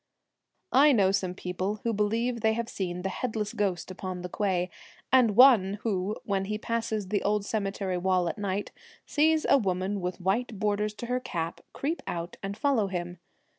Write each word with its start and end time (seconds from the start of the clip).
I 0.73 0.93
know 0.93 1.11
some 1.11 1.35
who 1.83 1.93
believe 1.93 2.41
they 2.41 2.53
have 2.53 2.67
seen 2.69 3.03
the 3.03 3.09
headless 3.09 3.53
ghost 3.53 3.91
upon 3.91 4.23
the 4.23 4.29
quay, 4.29 4.71
and 5.13 5.35
one 5.35 5.75
who, 5.83 6.17
when 6.25 6.45
he 6.45 6.57
passes 6.57 7.09
the 7.09 7.21
old 7.21 7.45
cemetery 7.45 7.99
wall 7.99 8.27
at 8.27 8.39
night, 8.39 8.71
sees 9.05 9.45
a 9.47 9.59
woman 9.59 10.01
with 10.01 10.19
white 10.19 10.57
borders 10.57 10.95
to 10.95 11.05
her 11.05 11.19
cap 11.19 11.59
1 11.59 11.65
creep 11.73 12.01
out 12.07 12.35
and 12.41 12.57
follow 12.57 12.87
him. 12.87 13.19